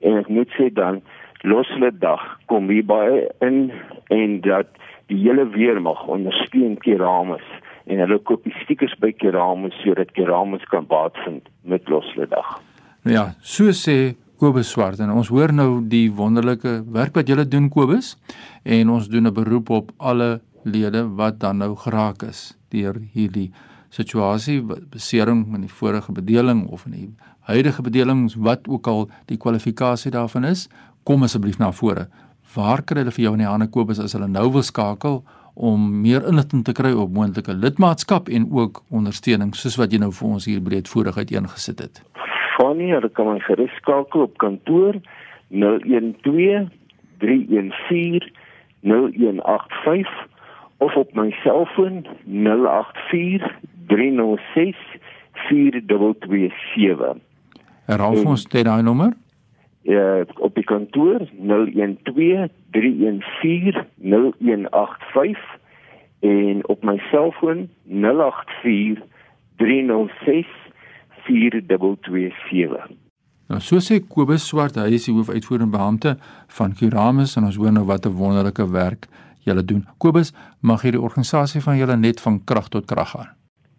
En 0.00 0.16
ek 0.16 0.28
moet 0.28 0.50
sê 0.58 0.72
dan 0.72 1.02
losle 1.42 1.90
dag 1.98 2.22
kom 2.46 2.68
hier 2.68 2.84
baie 2.84 3.28
in 3.44 3.70
en 4.08 4.40
dat 4.40 4.70
die 5.08 5.18
hele 5.22 5.46
weermag 5.54 6.06
ondersteun 6.06 6.76
Keramus 6.84 7.44
en 7.86 8.02
hulle 8.02 8.18
koop 8.18 8.44
die 8.44 8.54
stiekers 8.62 8.94
by 9.00 9.12
Keramus 9.16 9.76
sodat 9.84 10.12
Keramus 10.16 10.64
kan 10.72 10.86
baat 10.86 11.16
vind 11.24 11.48
met 11.62 11.88
losle 11.88 12.26
dag. 12.28 12.58
Nou 13.04 13.14
ja, 13.14 13.28
so 13.40 13.72
sê 13.72 14.16
Kobus 14.38 14.70
Swart 14.70 15.00
en 15.02 15.10
ons 15.10 15.30
hoor 15.34 15.52
nou 15.54 15.80
die 15.90 16.06
wonderlike 16.14 16.82
werk 16.94 17.16
wat 17.18 17.30
julle 17.30 17.46
doen 17.48 17.70
Kobus 17.72 18.16
en 18.64 18.90
ons 18.94 19.08
doen 19.08 19.26
'n 19.26 19.34
beroep 19.34 19.70
op 19.70 19.90
alle 19.98 20.40
lede 20.64 21.02
wat 21.16 21.40
dan 21.40 21.58
nou 21.58 21.74
geraak 21.76 22.22
is 22.22 22.58
deur 22.70 23.00
hierdie 23.14 23.50
situasie 23.90 24.60
besering 24.90 25.54
in 25.54 25.60
die 25.60 25.72
vorige 25.72 26.12
bedeling 26.12 26.66
of 26.68 26.84
in 26.86 26.92
die 26.92 27.08
huidige 27.48 27.82
bedelings 27.82 28.34
wat 28.36 28.68
ook 28.68 28.86
al 28.86 29.08
die 29.26 29.36
kwalifikasie 29.36 30.10
daarvan 30.10 30.44
is 30.44 30.68
kom 31.08 31.24
asseblief 31.26 31.58
na 31.60 31.72
vore 31.72 32.06
waar 32.54 32.82
kry 32.88 33.02
hulle 33.02 33.14
vir 33.16 33.24
jou 33.24 33.34
in 33.36 33.44
die 33.44 33.50
hande 33.50 33.68
koop 33.72 33.92
as 33.92 34.14
hulle 34.16 34.28
nou 34.30 34.46
wil 34.56 34.64
skakel 34.66 35.20
om 35.68 35.86
meer 36.04 36.26
inligting 36.30 36.64
te 36.64 36.74
kry 36.76 36.92
op 37.04 37.14
moontlike 37.16 37.54
lidmaatskap 37.64 38.28
en 38.28 38.46
ook 38.60 38.82
ondersteuning 39.00 39.54
soos 39.58 39.78
wat 39.80 39.92
jy 39.92 40.00
nou 40.04 40.12
vir 40.20 40.28
ons 40.28 40.48
hier 40.50 40.60
breedvoerig 40.64 41.18
uiteengesit 41.18 41.84
het 41.84 42.02
Fanny 42.56 42.90
hulle 42.92 43.10
kan 43.14 43.32
my 43.32 43.38
gerus 43.46 43.74
skakel 43.80 44.26
op 44.28 44.38
kantoor 44.42 45.00
012 45.50 46.68
314 47.24 48.28
0185 48.80 50.26
of 50.78 50.96
op 50.96 51.14
my 51.14 51.30
selfoon 51.42 52.04
084 52.26 53.56
306 53.88 54.76
4227. 55.48 57.16
Herhaal 57.88 58.18
vir 58.20 58.30
ons 58.34 58.44
dit 58.44 58.66
daai 58.66 58.82
nommer? 58.84 59.14
Ja, 59.88 60.24
op 60.36 60.54
die 60.54 60.64
kantoor 60.64 61.22
012 61.40 62.50
314 62.70 63.86
0185 63.96 65.58
en 66.20 66.68
op 66.68 66.82
my 66.84 66.98
selfoon 67.10 67.68
084 67.84 69.04
306 69.56 70.46
4227. 71.24 72.90
Nou 73.48 73.60
so 73.64 73.80
sê 73.80 74.02
Kobus 74.04 74.44
Swart, 74.44 74.76
hy 74.76 74.92
is 74.98 75.06
die 75.08 75.14
hoofuitvoerende 75.16 75.72
beampte 75.72 76.16
van 76.58 76.76
Kuramus 76.76 77.38
en 77.40 77.48
ons 77.48 77.56
hoor 77.56 77.72
nou 77.72 77.86
wat 77.88 78.04
'n 78.06 78.12
wonderlike 78.12 78.70
werk 78.70 79.08
julle 79.48 79.64
doen. 79.64 79.86
Kobus, 79.98 80.34
mag 80.60 80.82
hierdie 80.82 81.00
organisasie 81.00 81.62
van 81.64 81.76
julle 81.76 81.96
net 81.96 82.20
van 82.20 82.44
krag 82.44 82.68
tot 82.68 82.84
krag 82.84 83.10
gaan. 83.10 83.32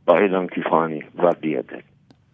Baie 0.06 0.30
dankie 0.30 0.64
Fani, 0.64 1.06
waardeer 1.14 1.64
dit. 1.68 1.86